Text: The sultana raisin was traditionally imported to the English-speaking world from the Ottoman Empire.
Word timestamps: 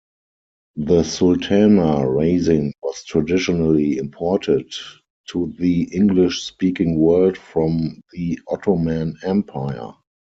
The 0.77 1.03
sultana 1.03 2.09
raisin 2.09 2.73
was 2.81 3.03
traditionally 3.03 3.99
imported 3.99 4.73
to 5.27 5.53
the 5.59 5.83
English-speaking 5.95 6.97
world 6.97 7.37
from 7.37 8.01
the 8.11 8.39
Ottoman 8.47 9.17
Empire. 9.21 9.93